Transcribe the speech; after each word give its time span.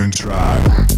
And 0.00 0.16
tribe. 0.16 0.89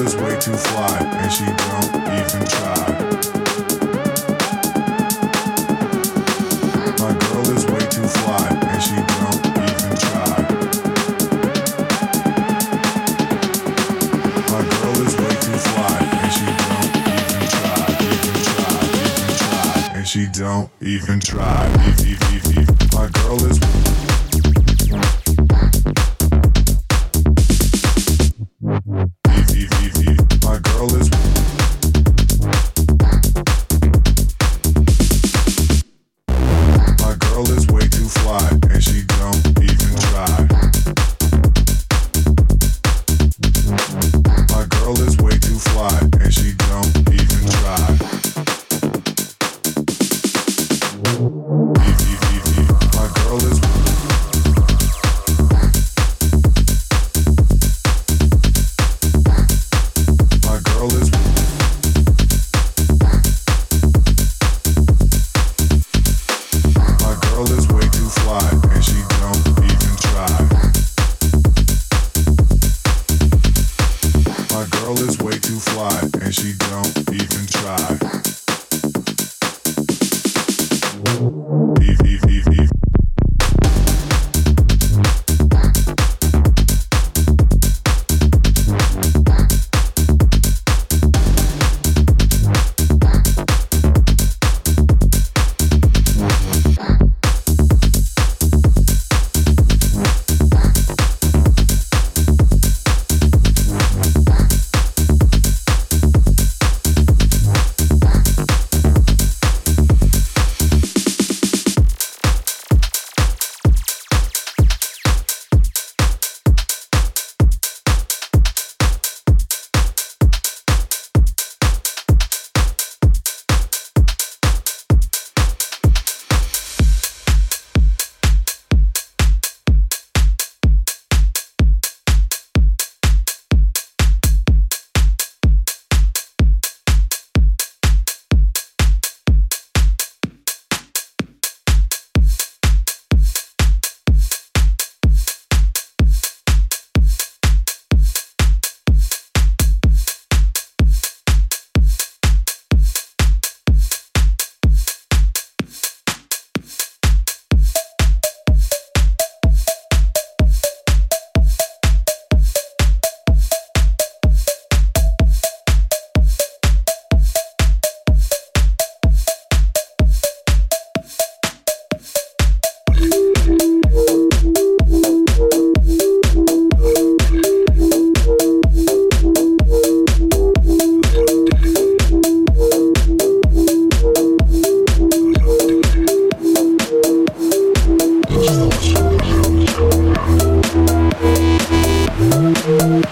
is 0.00 0.14
way 0.16 0.38
too 0.38 0.54
fly, 0.54 0.98
and 1.00 1.32
she 1.32 1.44
don't 1.44 1.94
even 2.12 2.46
try. 2.46 3.05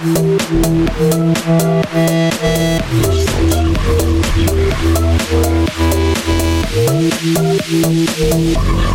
Thank 0.04 0.42
you. 8.68 8.93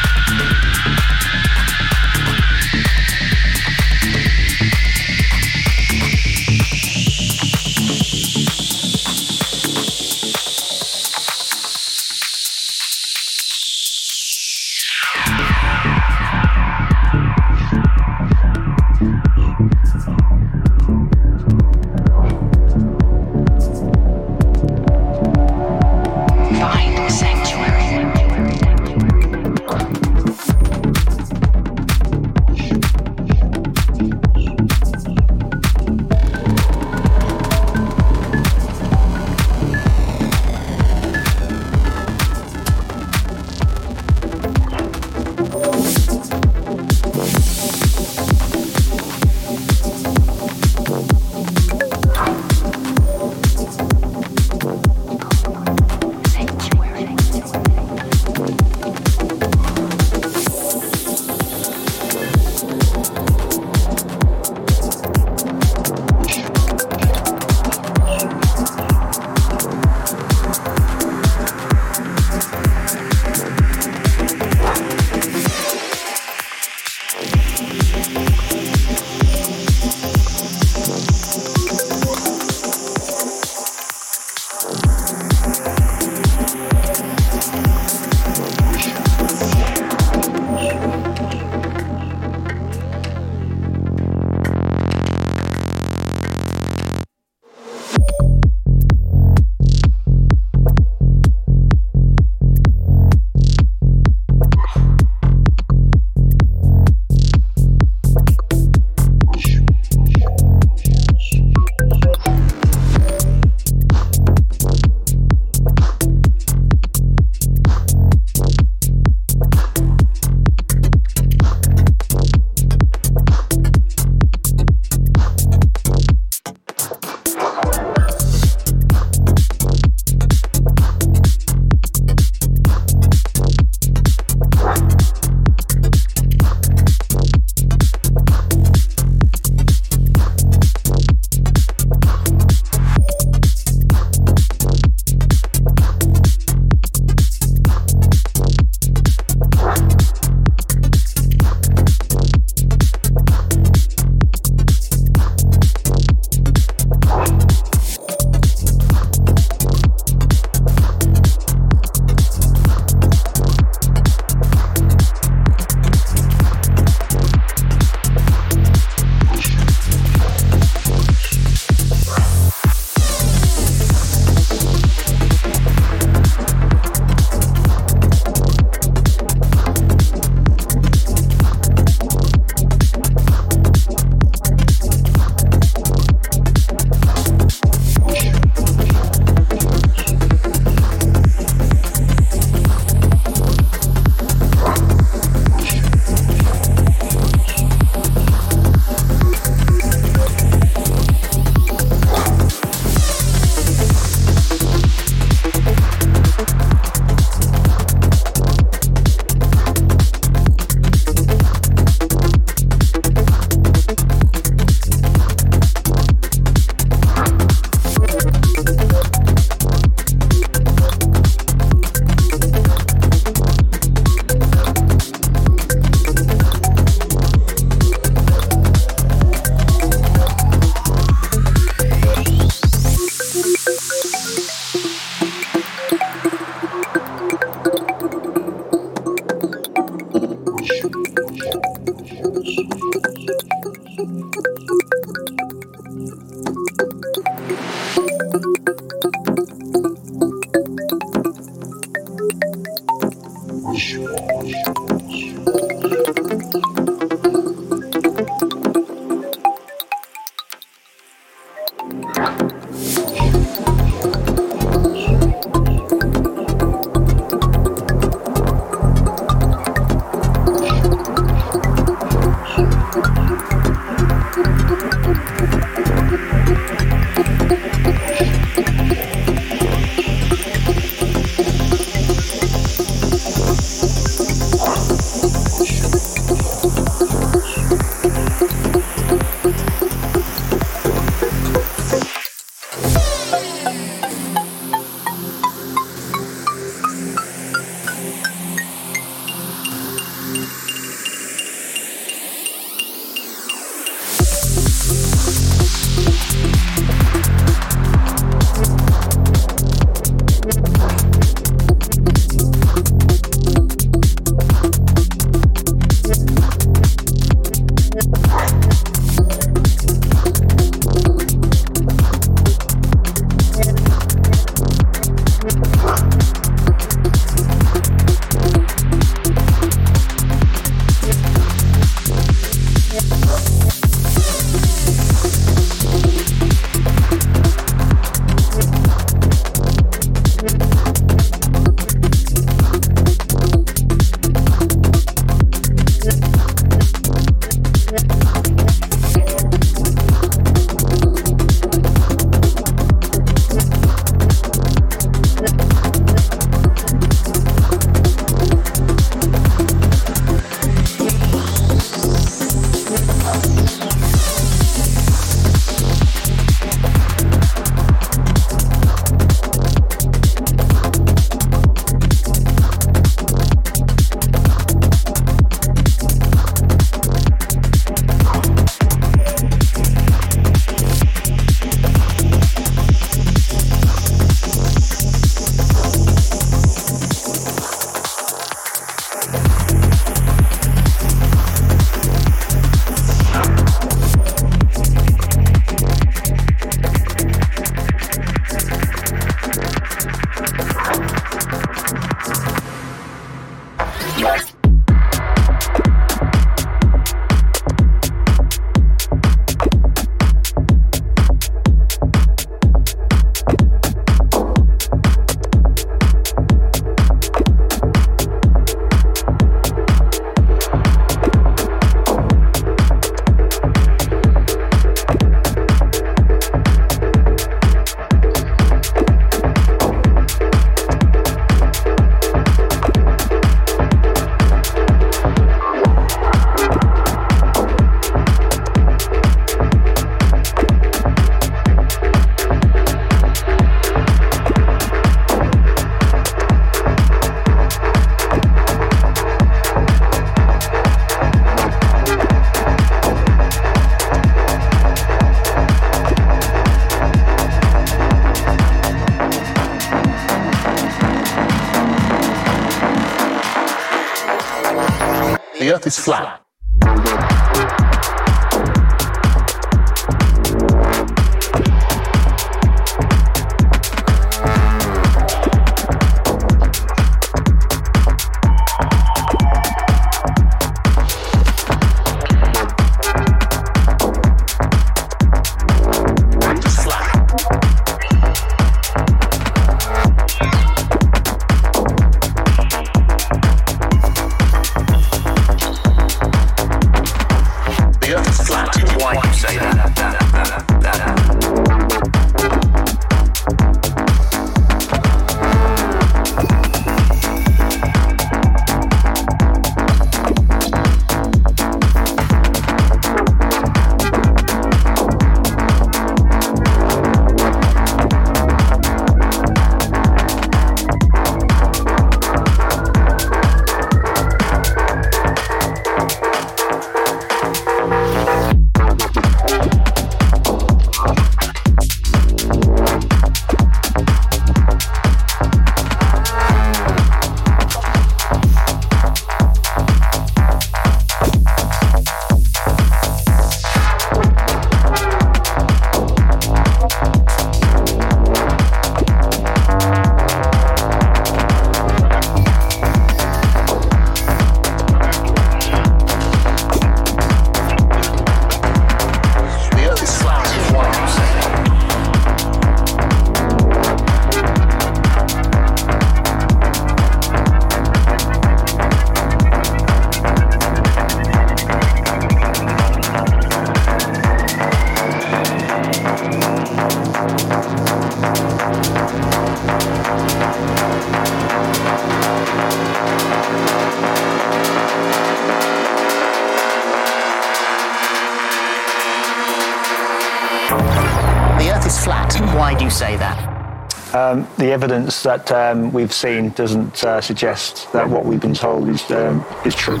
The 594.58 594.72
evidence 594.72 595.22
that 595.22 595.50
um, 595.52 595.92
we've 595.92 596.12
seen 596.12 596.50
doesn't 596.50 597.04
uh, 597.04 597.20
suggest 597.20 597.90
that 597.92 598.08
what 598.08 598.24
we've 598.24 598.40
been 598.40 598.54
told 598.54 598.88
is 598.88 599.08
um, 599.12 599.44
is 599.64 599.74
true. 599.74 600.00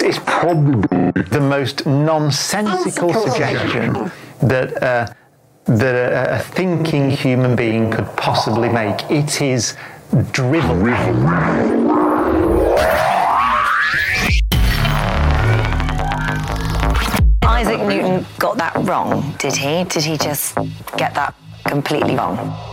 It's 0.00 0.18
probably 0.26 1.10
the 1.22 1.40
most 1.40 1.86
nonsensical 1.86 3.14
suggestion 3.14 4.10
that 4.42 4.82
uh, 4.82 5.06
that 5.64 5.94
a, 5.94 6.36
a 6.36 6.38
thinking 6.38 7.10
human 7.10 7.56
being 7.56 7.90
could 7.90 8.06
possibly 8.16 8.68
make. 8.68 9.10
It 9.10 9.40
is 9.40 9.74
drivel. 10.30 10.86
Isaac 17.42 17.80
Newton 17.80 18.26
got 18.38 18.58
that 18.58 18.74
wrong, 18.84 19.34
did 19.38 19.56
he? 19.56 19.84
Did 19.84 20.04
he 20.04 20.18
just 20.18 20.54
get 20.96 21.14
that 21.14 21.34
completely 21.68 22.16
wrong? 22.16 22.67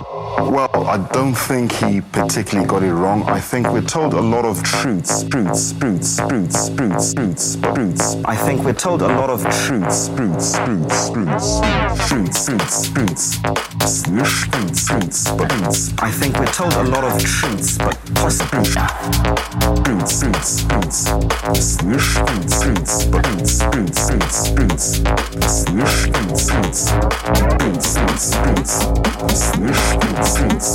Well, 0.76 0.88
I 0.88 0.98
don't 1.14 1.34
think 1.34 1.72
he 1.72 2.02
particularly 2.02 2.68
got 2.68 2.84
it 2.84 2.92
wrong. 2.92 3.24
I 3.30 3.40
think 3.40 3.72
we're 3.72 3.80
told 3.80 4.14
a 4.14 4.20
lot 4.20 4.44
of 4.44 4.62
truths, 4.62 5.24
truths, 5.24 5.72
truths, 5.72 6.18
truths, 6.18 6.70
truths, 6.76 7.14
truths, 7.14 7.56
truths. 7.56 8.18
I 8.26 8.36
think 8.36 8.62
we're 8.66 8.74
told 8.74 9.02
a 9.02 9.08
lot 9.08 9.30
of 9.30 9.42
truths, 9.44 10.10
truths, 10.10 10.58
truths, 10.60 11.10
truths, 11.12 11.62
truths, 12.10 12.46
truths, 12.46 12.90
truths, 12.92 13.40
truths, 13.40 14.04
truths, 14.04 14.86
truths, 14.86 15.24
truths. 15.24 15.94
I 16.00 16.12
think 16.12 16.38
we're 16.38 16.46
told 16.48 16.74
a 16.74 16.84
lot 16.84 17.06
of 17.06 17.24
truths, 17.24 17.78
but 17.78 17.98
possibly 18.16 18.66
truths, 19.86 20.20
truths, 20.20 20.66
truths, 20.66 21.06
truths, 21.06 21.78
truths, 21.78 22.60
truths, 22.60 23.06
but 23.06 23.24
truths, 23.24 23.60
truths, 23.72 24.10
truths, 24.12 24.52
truths, 24.52 25.00
truths, 25.00 25.64
truths, 25.64 26.44
truths, 26.44 26.46
truths, 26.46 27.96
truths, 27.96 28.36
truths, 28.36 29.52
truths, 29.56 30.36
truths. 30.36 30.75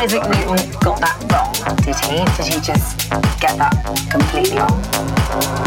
Isaac 0.00 0.24
Newton 0.24 0.56
got 0.80 0.96
that 1.00 1.12
wrong, 1.28 1.52
did 1.84 1.92
he? 2.08 2.24
Did 2.40 2.48
he 2.48 2.58
just 2.64 2.96
get 3.38 3.52
that 3.60 3.76
completely 4.08 4.56
wrong? 4.56 4.80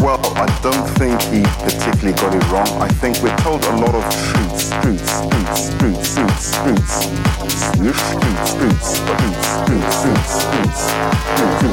Well, 0.02 0.18
I 0.34 0.50
don't 0.58 0.82
think 0.98 1.22
he 1.30 1.46
particularly 1.62 2.18
got 2.18 2.34
it 2.34 2.42
wrong. 2.50 2.66
I 2.82 2.88
think 2.88 3.22
we're 3.22 3.36
told 3.36 3.62
a 3.62 3.70
lot 3.78 3.94
of 3.94 4.02
truths, 4.10 4.74
truths, 4.82 5.22
truths, 5.78 6.18
truths, 6.18 6.50
truths, 6.50 7.06
truths, 7.78 7.78
truths, 7.78 8.18
truths, 8.58 9.06
truths, 9.06 9.30
truths, 9.70 10.42
truths, 10.42 10.42
truths, 11.38 11.70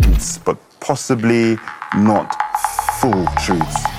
truths, 0.00 0.38
but 0.38 0.56
possibly 0.80 1.58
not 1.94 2.47
full 3.00 3.26
truths. 3.36 3.97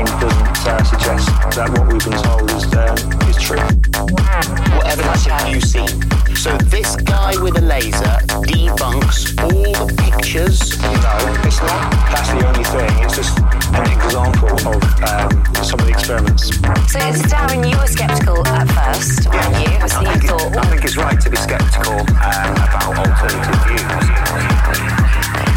Um, 0.00 0.20
doesn't 0.20 0.66
uh, 0.66 0.84
suggest 0.84 1.26
that 1.56 1.68
what 1.76 1.92
we've 1.92 2.04
been 2.04 2.16
told 2.22 2.48
is, 2.56 2.64
um, 2.72 2.96
is 3.28 3.36
true. 3.36 3.60
What 4.72 4.86
evidence 4.86 5.26
have 5.26 5.48
you 5.48 5.60
seen? 5.60 5.88
So 6.36 6.56
this 6.72 6.96
guy 6.96 7.36
with 7.42 7.58
a 7.58 7.60
laser 7.60 8.16
debunks 8.48 9.36
all 9.36 9.86
the 9.86 9.92
pictures. 10.00 10.78
No, 10.80 11.16
it's 11.44 11.60
not. 11.60 11.92
That's 12.08 12.30
the 12.32 12.46
only 12.48 12.64
thing. 12.64 12.90
It's 13.04 13.16
just 13.16 13.38
an 13.76 13.92
example 13.92 14.56
of 14.72 14.80
um, 15.04 15.30
some 15.64 15.80
of 15.80 15.86
the 15.86 15.92
experiments. 15.92 16.48
So, 16.88 17.00
Darren, 17.28 17.68
you 17.68 17.76
were 17.76 17.86
sceptical 17.86 18.46
at 18.46 18.66
first, 18.72 19.28
weren't 19.28 19.60
you? 19.60 19.88
So 19.88 20.00
you 20.00 20.08
I 20.08 20.16
think, 20.16 20.30
thought, 20.30 20.56
I 20.56 20.70
think 20.70 20.84
it's 20.84 20.96
right 20.96 21.20
to 21.20 21.30
be 21.30 21.36
sceptical 21.36 22.00
um, 22.00 22.52
about 22.56 22.96
alternative 22.96 23.60
views. 23.68 25.49